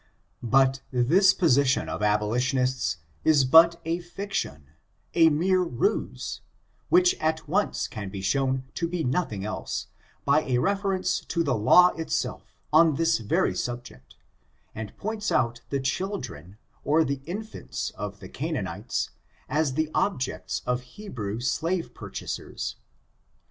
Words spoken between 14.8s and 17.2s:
points out the children^ or